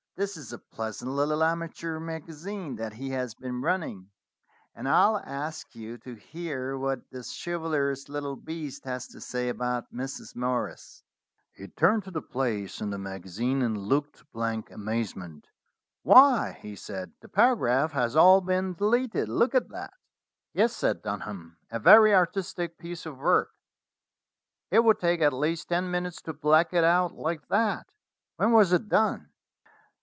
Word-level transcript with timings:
"This 0.17 0.37
is 0.37 0.53
a 0.53 0.59
pleasant 0.59 1.09
little 1.09 1.43
amateur 1.43 1.99
magazine 1.99 2.75
that 2.75 2.93
he 2.93 3.09
has 3.09 3.33
been 3.33 3.61
running, 3.61 4.11
and 4.75 4.87
I'll 4.87 5.17
ask 5.17 5.73
you 5.75 5.97
to 5.99 6.13
hear 6.13 6.77
what 6.77 7.09
this 7.09 7.31
chivalrous 7.43 8.07
little 8.07 8.35
beast 8.35 8.83
has 8.85 9.07
to 9.07 9.19
say 9.21 9.49
about 9.49 9.91
Mrs. 9.91 10.35
Morris." 10.35 11.03
He 11.55 11.69
turned 11.69 12.03
to 12.03 12.11
the 12.11 12.21
place 12.21 12.81
in 12.81 12.91
the 12.91 12.99
magazine, 12.99 13.63
and 13.63 13.75
looked 13.75 14.31
blank 14.31 14.69
amazement. 14.69 15.47
"Why," 16.03 16.51
he 16.61 16.75
said, 16.75 17.13
"the 17.21 17.29
paragraph 17.29 17.93
has 17.93 18.15
all 18.15 18.41
been 18.41 18.75
deleted. 18.75 19.27
Look 19.27 19.55
at 19.55 19.69
that." 19.69 19.93
238 20.53 20.53
STORIES 20.53 20.53
WITHOUT 20.53 20.53
TEARS 20.53 20.61
"Yes," 20.61 20.75
said 20.75 21.01
Dunham: 21.01 21.57
"a 21.71 21.79
very 21.79 22.13
artistic 22.13 22.77
piece 22.77 23.07
of 23.07 23.17
work. 23.17 23.49
It 24.69 24.83
would 24.83 24.99
take 24.99 25.21
at 25.21 25.33
least 25.33 25.69
ten 25.69 25.89
minutes 25.89 26.21
to 26.23 26.33
black 26.33 26.73
it 26.75 26.83
out 26.83 27.13
like 27.13 27.47
that. 27.47 27.87
When 28.35 28.51
was 28.51 28.71
it 28.71 28.87
done?" 28.87 29.27